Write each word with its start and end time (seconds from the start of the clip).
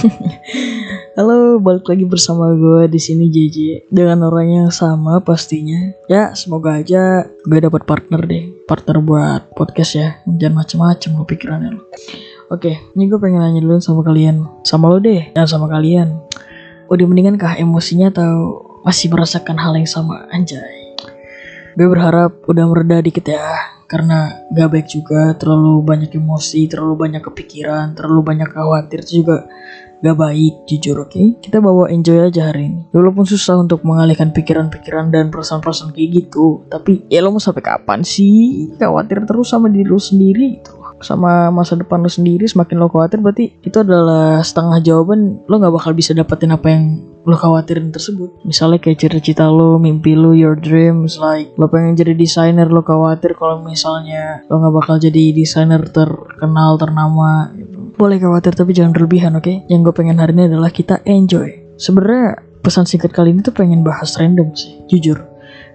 Halo, 1.18 1.60
balik 1.60 1.84
lagi 1.92 2.08
bersama 2.08 2.52
gue 2.56 2.88
di 2.88 3.00
sini 3.00 3.28
JJ 3.28 3.90
dengan 3.92 4.24
orang 4.24 4.48
yang 4.48 4.68
sama 4.72 5.20
pastinya. 5.20 5.92
Ya, 6.08 6.32
semoga 6.32 6.80
aja 6.80 7.28
gue 7.28 7.58
dapat 7.60 7.84
partner 7.84 8.24
deh, 8.24 8.64
partner 8.64 8.96
buat 9.04 9.52
podcast 9.52 9.92
ya. 9.96 10.08
Jangan 10.24 10.64
macem-macem 10.64 11.10
lo 11.12 11.24
pikirannya 11.28 11.70
lo. 11.76 11.82
Oke, 12.50 12.80
ini 12.96 13.04
gue 13.06 13.18
pengen 13.20 13.44
nanya 13.44 13.60
dulu 13.60 13.78
sama 13.78 14.00
kalian, 14.00 14.48
sama 14.64 14.88
lo 14.88 14.98
deh, 14.98 15.30
dan 15.36 15.44
sama 15.44 15.68
kalian. 15.68 16.16
Udah 16.88 17.04
mendingan 17.06 17.36
kah 17.36 17.54
emosinya 17.60 18.10
atau 18.10 18.64
masih 18.82 19.12
merasakan 19.12 19.60
hal 19.60 19.76
yang 19.76 19.86
sama 19.86 20.26
anjay? 20.32 20.96
Gue 21.76 21.86
berharap 21.86 22.40
udah 22.48 22.64
mereda 22.66 23.04
dikit 23.04 23.28
ya, 23.30 23.79
karena 23.90 24.46
gak 24.54 24.70
baik 24.70 24.86
juga 24.86 25.34
terlalu 25.34 25.82
banyak 25.82 26.14
emosi, 26.14 26.70
terlalu 26.70 26.94
banyak 26.94 27.26
kepikiran, 27.26 27.98
terlalu 27.98 28.22
banyak 28.22 28.46
khawatir 28.46 29.02
itu 29.02 29.26
juga 29.26 29.50
gak 30.00 30.16
baik 30.16 30.64
jujur 30.64 30.96
oke 31.04 31.12
okay? 31.12 31.36
kita 31.44 31.60
bawa 31.60 31.92
enjoy 31.92 32.24
aja 32.24 32.48
hari 32.48 32.72
ini 32.72 32.88
walaupun 32.88 33.28
susah 33.28 33.60
untuk 33.60 33.84
mengalihkan 33.84 34.32
pikiran-pikiran 34.32 35.12
dan 35.12 35.28
perasaan-perasaan 35.28 35.92
kayak 35.92 36.24
gitu 36.24 36.64
tapi 36.72 37.04
ya 37.12 37.20
lo 37.20 37.36
mau 37.36 37.42
sampai 37.42 37.60
kapan 37.60 38.00
sih 38.00 38.72
khawatir 38.80 39.28
terus 39.28 39.52
sama 39.52 39.68
diri 39.68 39.84
lo 39.84 40.00
sendiri 40.00 40.56
gitu 40.56 40.79
sama 41.00 41.48
masa 41.48 41.76
depan 41.76 42.04
lo 42.04 42.10
sendiri 42.12 42.44
semakin 42.44 42.76
lo 42.76 42.92
khawatir 42.92 43.20
berarti 43.24 43.56
itu 43.64 43.76
adalah 43.80 44.40
setengah 44.44 44.80
jawaban 44.84 45.40
lo 45.48 45.54
gak 45.56 45.74
bakal 45.74 45.92
bisa 45.96 46.12
dapetin 46.12 46.52
apa 46.52 46.66
yang 46.68 46.84
lo 47.20 47.36
khawatirin 47.36 47.92
tersebut 47.92 48.32
misalnya 48.48 48.80
kayak 48.80 48.96
cita-cita 49.04 49.44
lo 49.52 49.76
mimpi 49.76 50.16
lo 50.16 50.32
your 50.32 50.56
dreams 50.56 51.20
like 51.20 51.52
lo 51.60 51.68
pengen 51.68 51.92
jadi 51.92 52.16
desainer 52.16 52.72
lo 52.72 52.80
khawatir 52.80 53.36
kalau 53.36 53.60
misalnya 53.60 54.40
lo 54.48 54.56
nggak 54.56 54.74
bakal 54.74 54.96
jadi 54.96 55.36
desainer 55.36 55.84
terkenal 55.92 56.80
ternama 56.80 57.52
gitu. 57.52 57.92
boleh 57.92 58.16
khawatir 58.16 58.56
tapi 58.56 58.72
jangan 58.72 58.96
berlebihan 58.96 59.36
oke 59.36 59.44
okay? 59.44 59.60
yang 59.68 59.84
gue 59.84 59.92
pengen 59.92 60.16
hari 60.16 60.32
ini 60.32 60.48
adalah 60.48 60.72
kita 60.72 61.04
enjoy 61.04 61.76
sebenarnya 61.76 62.40
pesan 62.64 62.88
singkat 62.88 63.12
kali 63.12 63.36
ini 63.36 63.44
tuh 63.44 63.52
pengen 63.52 63.84
bahas 63.84 64.16
random 64.16 64.56
sih 64.56 64.80
jujur 64.88 65.29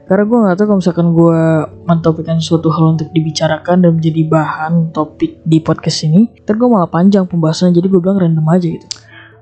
karena 0.06 0.24
gue 0.26 0.38
gak 0.38 0.56
tahu 0.62 0.66
kalau 0.70 0.80
misalkan 0.80 1.08
gue 1.18 1.42
mentopikkan 1.90 2.38
suatu 2.38 2.70
hal 2.70 2.94
untuk 2.94 3.10
dibicarakan 3.10 3.82
dan 3.82 3.92
menjadi 3.98 4.22
bahan 4.30 4.94
topik 4.94 5.42
di 5.42 5.58
podcast 5.62 6.06
ini 6.06 6.30
ntar 6.46 6.62
gue 6.62 6.70
malah 6.70 6.90
panjang 6.90 7.26
pembahasannya 7.26 7.74
jadi 7.74 7.88
gue 7.90 8.00
bilang 8.02 8.22
random 8.22 8.46
aja 8.54 8.68
gitu 8.70 8.88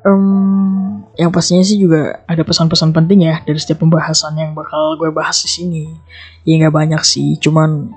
um, 0.08 1.04
yang 1.16 1.32
pastinya 1.32 1.64
sih 1.64 1.80
juga 1.80 2.24
ada 2.28 2.44
pesan-pesan 2.44 2.92
penting 2.92 3.26
ya 3.28 3.42
dari 3.46 3.60
setiap 3.60 3.84
pembahasan 3.86 4.36
yang 4.38 4.52
bakal 4.54 4.98
gue 5.00 5.10
bahas 5.14 5.40
di 5.46 5.50
sini. 5.50 5.84
Ya 6.44 6.60
nggak 6.60 6.74
banyak 6.74 7.02
sih, 7.06 7.38
cuman 7.40 7.94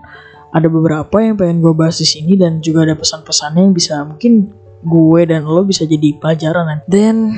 ada 0.55 0.69
beberapa 0.70 1.17
yang 1.20 1.37
pengen 1.37 1.61
gue 1.61 1.72
bahas 1.72 2.00
di 2.00 2.09
sini 2.09 2.39
dan 2.39 2.62
juga 2.62 2.87
ada 2.89 2.94
pesan-pesannya 2.97 3.61
yang 3.69 3.75
bisa 3.75 4.05
mungkin 4.06 4.53
gue 4.87 5.20
dan 5.27 5.44
lo 5.44 5.67
bisa 5.67 5.84
jadi 5.84 6.17
pelajaran. 6.20 6.84
Dan 6.87 7.34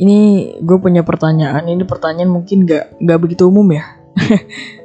ini 0.00 0.50
gue 0.58 0.78
punya 0.80 1.06
pertanyaan. 1.06 1.68
Ini 1.70 1.86
pertanyaan 1.86 2.30
mungkin 2.32 2.66
gak 2.66 2.98
nggak 2.98 3.18
begitu 3.20 3.46
umum 3.46 3.68
ya. 3.70 3.93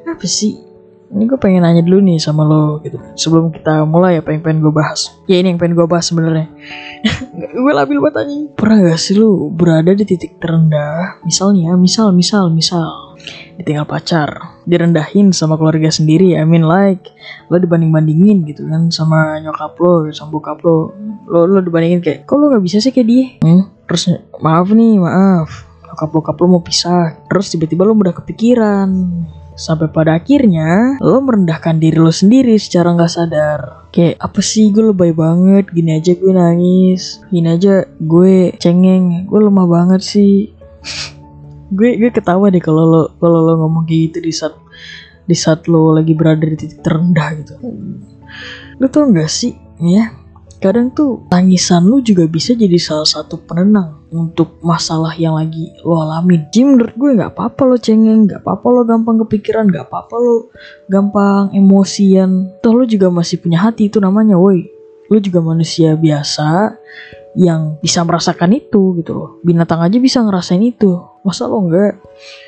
Apa 0.10 0.26
sih? 0.26 0.70
ini 1.10 1.26
gue 1.26 1.42
pengen 1.42 1.66
nanya 1.66 1.82
dulu 1.82 2.06
nih 2.06 2.22
sama 2.22 2.46
lo 2.46 2.78
gitu. 2.86 3.02
Sebelum 3.18 3.50
kita 3.50 3.82
mulai 3.82 4.22
apa 4.22 4.30
yang 4.30 4.46
pengen 4.46 4.62
gue 4.62 4.70
bahas. 4.70 5.10
Ya 5.26 5.42
ini 5.42 5.54
yang 5.54 5.58
pengen 5.58 5.74
gue 5.74 5.88
bahas 5.90 6.06
sebenarnya. 6.06 6.46
Gue 7.50 7.74
labil 7.74 7.98
buat 7.98 8.14
tanya 8.14 8.52
pernah 8.54 8.84
gak 8.86 9.00
sih 9.02 9.18
lo 9.18 9.50
berada 9.50 9.96
di 9.98 10.06
titik 10.06 10.38
terendah? 10.38 11.18
Misalnya 11.26 11.74
misal 11.80 12.14
misal 12.14 12.54
misal. 12.54 13.18
Ditinggal 13.58 13.90
pacar 13.90 14.62
direndahin 14.70 15.34
sama 15.34 15.58
keluarga 15.58 15.90
sendiri 15.90 16.38
I 16.38 16.46
mean 16.46 16.62
like 16.62 17.10
lo 17.50 17.58
dibanding 17.58 17.90
bandingin 17.90 18.46
gitu 18.46 18.70
kan 18.70 18.94
sama 18.94 19.42
nyokap 19.42 19.74
lo 19.82 20.14
sama 20.14 20.30
bokap 20.30 20.62
lo. 20.62 20.94
Lo 21.26 21.50
lo 21.50 21.60
dibandingin 21.66 22.06
kayak 22.06 22.30
kok 22.30 22.38
lo 22.38 22.54
nggak 22.54 22.64
bisa 22.64 22.78
sih 22.78 22.94
kayak 22.94 23.08
dia? 23.10 23.26
Hmm? 23.42 23.80
terus 23.90 24.06
maaf 24.38 24.70
nih 24.70 25.02
maaf 25.02 25.66
nyokap 26.00 26.16
bokap 26.16 26.40
lo 26.40 26.48
mau 26.48 26.64
pisah 26.64 27.20
terus 27.28 27.52
tiba-tiba 27.52 27.84
lo 27.84 27.92
udah 27.92 28.16
kepikiran 28.16 28.88
Sampai 29.60 29.92
pada 29.92 30.16
akhirnya 30.16 30.96
lo 31.04 31.20
merendahkan 31.20 31.84
diri 31.84 32.00
lo 32.00 32.16
sendiri 32.16 32.56
secara 32.56 32.96
nggak 32.96 33.12
sadar. 33.12 33.60
Kayak 33.92 34.16
apa 34.24 34.40
sih 34.40 34.72
gue 34.72 34.96
lebay 34.96 35.12
banget, 35.12 35.68
gini 35.76 36.00
aja 36.00 36.16
gue 36.16 36.32
nangis, 36.32 37.20
gini 37.28 37.60
aja 37.60 37.84
gue 38.00 38.56
cengeng, 38.56 39.28
gue 39.28 39.40
lemah 39.44 39.68
banget 39.68 40.00
sih. 40.00 40.56
gue 41.76 42.00
gue 42.00 42.08
ketawa 42.08 42.48
deh 42.48 42.64
kalau 42.64 42.88
lo 42.88 43.02
kalau 43.20 43.44
lo 43.44 43.60
ngomong 43.60 43.84
kayak 43.84 44.16
gitu 44.16 44.18
di 44.24 44.32
saat 44.32 44.56
di 45.28 45.36
saat 45.36 45.68
lo 45.68 45.92
lagi 45.92 46.16
berada 46.16 46.48
di 46.48 46.56
titik 46.56 46.80
terendah 46.80 47.28
gitu. 47.44 47.60
Lo 48.80 48.88
tau 48.88 49.12
gak 49.12 49.28
sih 49.28 49.60
ya 49.84 50.08
kadang 50.64 50.92
tuh 50.96 51.28
tangisan 51.28 51.84
lu 51.84 52.00
juga 52.00 52.32
bisa 52.32 52.56
jadi 52.56 52.80
salah 52.80 53.08
satu 53.08 53.44
penenang 53.44 53.99
untuk 54.10 54.58
masalah 54.66 55.14
yang 55.18 55.38
lagi 55.38 55.74
lo 55.86 56.02
alamin. 56.02 56.50
Jadi 56.50 56.66
menurut 56.66 56.94
gue 56.98 57.10
nggak 57.18 57.32
apa-apa 57.34 57.62
lo 57.66 57.78
cengeng, 57.78 58.26
nggak 58.30 58.42
apa-apa 58.42 58.68
lo 58.70 58.82
gampang 58.86 59.18
kepikiran, 59.26 59.70
nggak 59.70 59.86
apa-apa 59.90 60.16
lo 60.18 60.36
gampang 60.90 61.54
emosian. 61.54 62.54
Toh 62.62 62.74
lo 62.74 62.84
juga 62.86 63.10
masih 63.14 63.42
punya 63.42 63.62
hati 63.62 63.90
itu 63.90 63.98
namanya, 64.02 64.38
woi. 64.38 64.70
Lo 65.10 65.18
juga 65.18 65.42
manusia 65.42 65.98
biasa 65.98 66.78
yang 67.38 67.78
bisa 67.82 68.02
merasakan 68.06 68.58
itu 68.58 68.98
gitu 69.02 69.12
loh. 69.14 69.30
Binatang 69.42 69.82
aja 69.82 69.98
bisa 69.98 70.22
ngerasain 70.22 70.62
itu. 70.62 70.98
Masa 71.20 71.52
lo 71.52 71.60
enggak? 71.60 72.00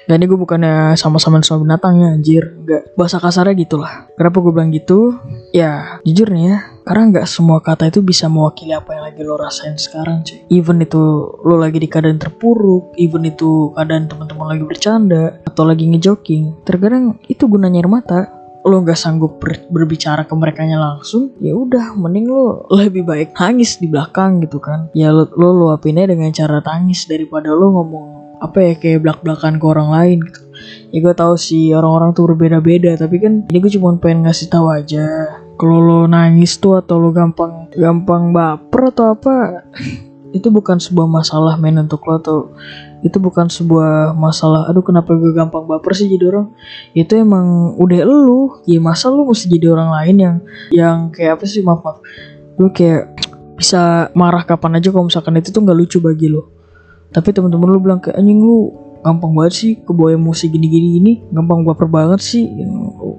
Dan 0.08 0.24
ini 0.24 0.26
gue 0.32 0.40
bukannya 0.40 0.96
sama-sama 0.96 1.44
sama 1.44 1.68
binatang 1.68 2.00
ya 2.00 2.10
anjir. 2.16 2.44
Enggak. 2.64 2.96
Bahasa 2.96 3.20
kasarnya 3.20 3.56
gitulah. 3.60 4.08
Kenapa 4.16 4.38
gue 4.40 4.52
bilang 4.56 4.72
gitu? 4.72 5.20
Ya 5.52 6.00
jujur 6.08 6.32
nih 6.32 6.56
ya. 6.56 6.58
Karena 6.88 7.04
nggak 7.12 7.28
semua 7.28 7.60
kata 7.60 7.92
itu 7.92 8.00
bisa 8.00 8.32
mewakili 8.32 8.72
apa 8.72 8.96
yang 8.96 9.04
lagi 9.12 9.22
lo 9.28 9.36
rasain 9.36 9.76
sekarang 9.76 10.24
cuy. 10.24 10.40
Even 10.48 10.80
itu 10.80 11.02
lo 11.44 11.56
lagi 11.60 11.84
di 11.84 11.92
keadaan 11.92 12.18
terpuruk. 12.18 12.96
Even 12.96 13.28
itu 13.28 13.76
keadaan 13.76 14.08
teman-teman 14.08 14.56
lagi 14.56 14.64
bercanda. 14.64 15.36
Atau 15.44 15.68
lagi 15.68 15.86
ngejoking. 15.92 16.64
Terkadang 16.64 17.20
itu 17.28 17.46
gunanya 17.52 17.84
air 17.84 17.92
mata 17.92 18.42
lo 18.62 18.78
nggak 18.78 18.98
sanggup 18.98 19.42
ber 19.42 19.58
berbicara 19.74 20.30
ke 20.30 20.34
mereka 20.38 20.62
langsung 20.70 21.34
ya 21.42 21.58
udah 21.58 21.98
mending 21.98 22.30
lo 22.30 22.70
lebih 22.70 23.02
baik 23.02 23.34
nangis 23.34 23.82
di 23.82 23.90
belakang 23.90 24.38
gitu 24.46 24.62
kan 24.62 24.94
ya 24.94 25.10
lo 25.10 25.26
lo 25.34 25.50
luapinnya 25.66 26.06
dengan 26.06 26.30
cara 26.30 26.62
tangis 26.62 27.10
daripada 27.10 27.50
lo 27.50 27.74
ngomong 27.74 28.21
apa 28.42 28.58
ya 28.58 28.74
kayak 28.74 29.06
belak 29.06 29.20
belakan 29.22 29.62
ke 29.62 29.66
orang 29.70 29.90
lain 29.94 30.18
gitu. 30.26 30.42
Ya 30.90 31.00
gue 31.00 31.14
tahu 31.14 31.38
sih 31.38 31.72
orang-orang 31.78 32.12
tuh 32.18 32.26
berbeda-beda 32.34 32.98
tapi 32.98 33.22
kan 33.22 33.46
ini 33.48 33.58
gue 33.62 33.72
cuma 33.78 33.94
pengen 34.02 34.26
ngasih 34.26 34.50
tahu 34.50 34.74
aja. 34.74 35.06
Kalau 35.62 35.78
lo 35.78 36.00
nangis 36.10 36.58
tuh 36.58 36.82
atau 36.82 36.98
lo 36.98 37.14
gampang 37.14 37.70
gampang 37.78 38.34
baper 38.34 38.90
atau 38.90 39.14
apa 39.14 39.62
itu 40.38 40.48
bukan 40.50 40.82
sebuah 40.82 41.06
masalah 41.06 41.54
men 41.62 41.78
untuk 41.86 42.02
lo 42.10 42.18
atau 42.18 42.38
itu 43.06 43.18
bukan 43.22 43.46
sebuah 43.46 44.18
masalah. 44.18 44.66
Aduh 44.74 44.82
kenapa 44.82 45.14
gue 45.14 45.32
gampang 45.38 45.70
baper 45.70 45.94
sih 45.94 46.10
jadi 46.10 46.34
orang? 46.34 46.50
Itu 46.98 47.14
emang 47.22 47.78
udah 47.78 48.02
lu. 48.10 48.58
Ya 48.66 48.82
masa 48.82 49.14
lu 49.14 49.22
mesti 49.30 49.46
jadi 49.54 49.70
orang 49.70 49.94
lain 49.94 50.16
yang 50.18 50.36
yang 50.74 50.98
kayak 51.14 51.38
apa 51.38 51.46
sih? 51.46 51.62
Maaf 51.62 51.86
maaf. 51.86 52.02
Lu 52.58 52.74
kayak 52.74 53.22
bisa 53.62 54.10
marah 54.18 54.42
kapan 54.42 54.82
aja 54.82 54.90
kalau 54.90 55.06
misalkan 55.06 55.38
itu 55.38 55.54
tuh 55.54 55.62
nggak 55.62 55.78
lucu 55.78 56.02
bagi 56.02 56.26
lo 56.34 56.61
tapi 57.12 57.36
teman-teman 57.36 57.68
lu 57.68 57.80
bilang 57.84 58.00
kayak 58.00 58.16
anjing 58.16 58.40
lu 58.40 58.72
gampang 59.02 59.34
banget 59.34 59.54
sih 59.58 59.72
kebawa 59.82 60.16
emosi 60.16 60.46
gini-gini 60.48 60.88
gini. 61.02 61.14
Gampang 61.34 61.66
baper 61.66 61.90
banget 61.90 62.22
sih 62.22 62.48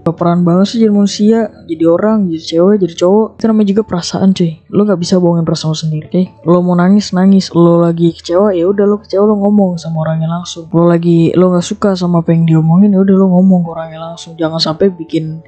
baperan 0.02 0.42
banget 0.46 0.66
sih 0.74 0.78
jadi 0.82 0.92
manusia 0.94 1.38
jadi 1.66 1.84
orang 1.90 2.30
jadi 2.30 2.42
cewek 2.42 2.76
jadi 2.86 2.94
cowok. 2.96 3.28
Itu 3.38 3.44
namanya 3.50 3.68
juga 3.76 3.82
perasaan 3.84 4.28
cuy. 4.32 4.52
Lo 4.70 4.80
nggak 4.86 5.00
bisa 5.02 5.14
bohongin 5.18 5.44
perasaan 5.44 5.70
lo 5.74 5.78
sendiri 5.78 6.06
oke? 6.08 6.14
Okay? 6.14 6.26
lo 6.46 6.58
mau 6.62 6.74
nangis 6.78 7.12
nangis. 7.12 7.50
Lo 7.52 7.82
lagi 7.82 8.14
kecewa 8.14 8.54
ya 8.54 8.64
udah 8.70 8.84
lo 8.86 8.96
kecewa 9.02 9.24
lo 9.28 9.34
ngomong 9.42 9.76
sama 9.76 10.06
orangnya 10.06 10.30
langsung. 10.30 10.70
Lo 10.72 10.86
lagi 10.86 11.34
lo 11.34 11.52
nggak 11.52 11.66
suka 11.66 11.98
sama 11.98 12.22
apa 12.24 12.32
yang 12.32 12.46
diomongin 12.48 12.94
ya 12.94 13.02
udah 13.02 13.14
lo 13.18 13.26
ngomong 13.28 13.60
ke 13.66 13.70
orangnya 13.74 14.00
langsung. 14.00 14.38
Jangan 14.38 14.62
sampai 14.62 14.88
bikin 14.94 15.42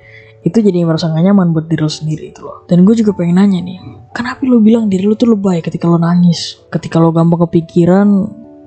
itu 0.45 0.61
jadi 0.61 0.85
merasa 0.85 1.09
gak 1.09 1.25
nyaman 1.25 1.57
buat 1.57 1.73
diri 1.73 1.81
lo 1.81 1.89
sendiri 1.89 2.29
itu 2.29 2.45
loh. 2.45 2.69
Dan 2.69 2.85
gue 2.85 2.93
juga 2.93 3.17
pengen 3.17 3.41
nanya 3.41 3.65
nih 3.65 3.81
kenapa 4.13 4.45
lo 4.45 4.61
bilang 4.61 4.93
diri 4.93 5.09
lo 5.09 5.17
tuh 5.17 5.33
lebay 5.33 5.65
ketika 5.65 5.89
lo 5.89 5.97
nangis? 5.97 6.61
Ketika 6.69 7.01
lo 7.01 7.17
gampang 7.17 7.49
kepikiran 7.49 8.09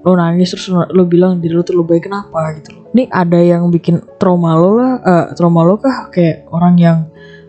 lo 0.05 0.13
nangis 0.15 0.53
terus 0.53 0.67
lo, 0.69 0.85
lo 0.93 1.03
bilang 1.09 1.41
diri 1.41 1.53
lo 1.57 1.63
tuh 1.65 1.79
lebih 1.79 2.05
kenapa 2.05 2.53
gitu 2.59 2.77
loh. 2.77 2.83
Ini 2.93 3.03
ada 3.09 3.39
yang 3.41 3.67
bikin 3.69 4.01
trauma 4.17 4.55
lo 4.55 4.77
lah, 4.77 4.93
uh, 5.01 5.25
trauma 5.33 5.65
lo 5.65 5.77
kah? 5.77 6.09
Kayak 6.13 6.47
orang 6.53 6.75
yang 6.77 6.97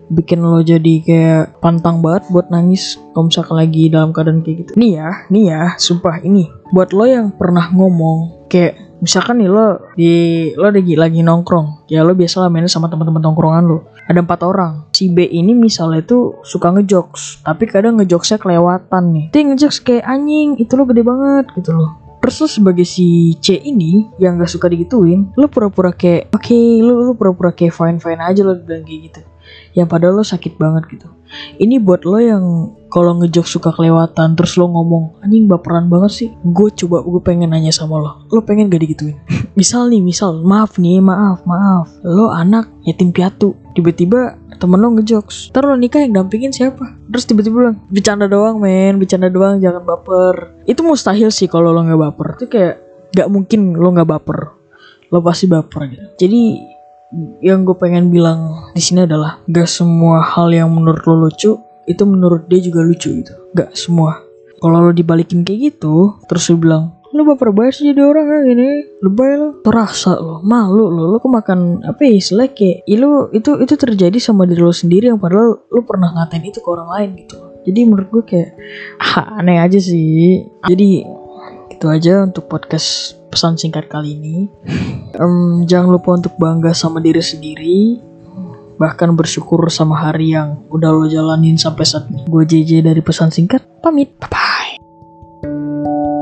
bikin 0.09 0.41
lo 0.41 0.65
jadi 0.65 0.95
kayak 1.05 1.61
pantang 1.61 2.01
banget 2.01 2.33
buat 2.33 2.49
nangis 2.49 2.97
kalau 3.13 3.29
misalkan 3.29 3.57
lagi 3.61 3.93
dalam 3.93 4.11
keadaan 4.11 4.41
kayak 4.41 4.65
gitu. 4.65 4.71
Nih 4.81 4.99
ya, 4.99 5.11
nih 5.29 5.45
ya, 5.53 5.63
sumpah 5.77 6.25
ini. 6.25 6.49
Buat 6.73 6.97
lo 6.97 7.05
yang 7.05 7.33
pernah 7.37 7.69
ngomong 7.73 8.49
kayak 8.49 8.89
misalkan 8.99 9.39
nih 9.39 9.47
lo 9.47 9.95
di 9.95 10.13
lo 10.59 10.75
lagi 10.75 10.99
lagi 10.99 11.23
nongkrong 11.23 11.87
ya 11.87 12.03
lo 12.03 12.19
biasa 12.19 12.43
lah 12.43 12.51
mainnya 12.51 12.67
sama 12.67 12.91
teman-teman 12.91 13.23
nongkrongan 13.23 13.65
lo. 13.69 13.79
Ada 14.09 14.25
empat 14.25 14.41
orang. 14.43 14.89
Si 14.97 15.13
B 15.13 15.29
ini 15.29 15.53
misalnya 15.53 16.01
tuh 16.03 16.41
suka 16.43 16.73
ngejokes 16.73 17.45
tapi 17.45 17.69
kadang 17.69 18.01
ngejokesnya 18.01 18.41
kelewatan 18.41 19.05
nih. 19.15 19.25
Dia 19.31 19.43
ngejokes 19.53 19.79
kayak 19.85 20.05
anjing 20.09 20.57
itu 20.57 20.73
lo 20.75 20.89
gede 20.89 21.05
banget 21.05 21.47
gitu 21.55 21.77
loh 21.77 22.08
Terus 22.19 22.37
lu 22.43 22.49
sebagai 22.51 22.87
si 22.87 23.39
C 23.39 23.57
ini 23.59 24.11
yang 24.19 24.39
gak 24.39 24.51
suka 24.51 24.67
digituin, 24.67 25.31
lu 25.39 25.47
pura-pura 25.47 25.95
kayak 25.95 26.31
oke, 26.35 26.43
okay, 26.45 26.83
lu 26.83 27.07
lu 27.07 27.13
pura-pura 27.15 27.55
kayak 27.55 27.75
fine 27.75 27.99
fine 28.03 28.21
aja 28.21 28.43
lo 28.43 28.59
bilang 28.59 28.85
kayak 28.85 29.03
gitu. 29.11 29.23
yang 29.73 29.89
padahal 29.89 30.21
lo 30.21 30.25
sakit 30.27 30.61
banget 30.61 30.85
gitu. 30.93 31.09
Ini 31.57 31.81
buat 31.81 32.05
lo 32.05 32.21
yang 32.21 32.45
kalau 32.89 33.17
ngejok 33.21 33.47
suka 33.49 33.73
kelewatan 33.73 34.37
terus 34.37 34.57
lo 34.61 34.69
ngomong 34.69 35.21
anjing 35.25 35.49
baperan 35.49 35.89
banget 35.89 36.13
sih. 36.13 36.29
Gue 36.45 36.73
coba 36.73 37.05
gue 37.05 37.21
pengen 37.25 37.53
nanya 37.53 37.73
sama 37.73 37.97
lo 38.01 38.29
lo 38.29 38.41
pengen 38.45 38.69
gak 38.69 38.85
digituin? 38.85 39.17
Misal 39.59 39.91
nih 39.91 39.99
misal 40.05 40.41
maaf 40.45 40.77
nih 40.77 41.03
maaf 41.03 41.43
maaf. 41.49 41.91
Lo 42.05 42.31
anak 42.31 42.69
yatim 42.85 43.11
piatu 43.11 43.57
tiba-tiba 43.73 44.38
temen 44.59 44.79
lo 44.83 44.91
ngejokes. 44.99 45.55
Ntar 45.55 45.63
lo 45.65 45.79
nikah 45.79 46.03
yang 46.03 46.19
dampingin 46.19 46.51
siapa? 46.51 46.99
Terus 47.09 47.25
tiba-tiba 47.25 47.55
bilang 47.57 47.77
bercanda 47.89 48.27
doang 48.27 48.59
men 48.59 48.99
bercanda 48.99 49.31
doang 49.31 49.63
jangan 49.63 49.83
baper. 49.87 50.59
Itu 50.67 50.83
mustahil 50.83 51.31
sih 51.31 51.47
kalau 51.47 51.71
lo 51.71 51.81
nggak 51.87 52.01
baper. 52.03 52.29
Itu 52.43 52.47
kayak 52.51 52.75
gak 53.15 53.29
mungkin 53.31 53.79
lo 53.79 53.89
nggak 53.95 54.11
baper. 54.11 54.39
Lo 55.09 55.25
pasti 55.25 55.47
baper 55.49 55.83
gitu. 55.89 56.07
Jadi 56.21 56.41
yang 57.41 57.65
gue 57.65 57.73
pengen 57.79 58.13
bilang 58.13 58.69
di 58.77 58.83
sini 58.85 59.09
adalah 59.09 59.41
gak 59.49 59.65
semua 59.65 60.21
hal 60.21 60.53
yang 60.53 60.69
menurut 60.69 61.01
lo 61.09 61.25
lucu 61.25 61.57
itu 61.89 62.03
menurut 62.05 62.45
dia 62.53 62.61
juga 62.61 62.85
lucu 62.85 63.09
gitu. 63.25 63.33
Gak 63.57 63.73
semua. 63.73 64.21
Kalau 64.59 64.85
lo 64.85 64.93
dibalikin 64.93 65.47
kayak 65.47 65.73
gitu 65.73 66.19
terus 66.29 66.51
lo 66.53 66.61
bilang 66.61 66.98
lo 67.09 67.25
baper 67.25 67.57
banget 67.57 67.73
sih 67.81 67.85
jadi 67.93 68.05
orang 68.05 68.27
kayak 68.29 68.45
gini. 68.53 68.69
Lebay 69.01 69.33
lo 69.41 69.49
terasa 69.65 70.17
lo 70.21 70.45
malu 70.45 70.93
lo 70.93 71.17
lo 71.17 71.19
kemakan 71.19 71.85
apa 71.85 72.01
ya 72.05 72.13
istilahnya 72.21 72.53
kayak 72.53 72.77
ya 72.85 72.97
lo 73.01 73.33
itu 73.33 73.51
itu 73.65 73.75
terjadi 73.75 74.19
sama 74.21 74.45
diri 74.45 74.61
lo 74.61 74.75
sendiri 74.75 75.09
yang 75.09 75.21
padahal 75.21 75.65
lo 75.65 75.81
pernah 75.89 76.13
ngatain 76.13 76.45
itu 76.45 76.61
ke 76.61 76.69
orang 76.69 76.89
lain 76.93 77.11
gitu. 77.25 77.37
Jadi 77.69 77.81
menurut 77.85 78.09
gue 78.13 78.25
kayak 78.25 78.51
ah, 79.01 79.41
aneh 79.41 79.61
aja 79.61 79.81
sih. 79.81 80.45
Jadi 80.69 81.05
itu 81.69 81.87
aja 81.87 82.25
untuk 82.27 82.49
podcast 82.49 83.21
pesan 83.29 83.57
singkat 83.61 83.89
kali 83.89 84.17
ini. 84.17 84.37
Um, 85.19 85.67
jangan 85.67 85.99
lupa 85.99 86.15
untuk 86.15 86.37
bangga 86.39 86.71
sama 86.77 87.03
diri 87.03 87.19
sendiri. 87.19 87.99
Bahkan 88.79 89.19
bersyukur 89.19 89.67
sama 89.67 89.99
hari 89.99 90.37
yang 90.37 90.63
udah 90.71 90.95
lo 90.95 91.11
jalanin 91.11 91.59
sampai 91.59 91.83
saat 91.83 92.07
ini. 92.13 92.23
Gue 92.29 92.47
JJ 92.47 92.87
dari 92.87 93.03
pesan 93.03 93.33
singkat 93.35 93.65
pamit. 93.83 94.15
Bye 94.21 94.31
bye 94.31 96.18